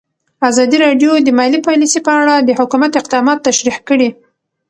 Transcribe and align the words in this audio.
ازادي 0.49 0.77
راډیو 0.85 1.11
د 1.25 1.29
مالي 1.37 1.59
پالیسي 1.67 1.99
په 2.07 2.11
اړه 2.21 2.35
د 2.39 2.49
حکومت 2.59 2.91
اقدامات 3.01 3.39
تشریح 3.47 3.77
کړي. 3.87 4.09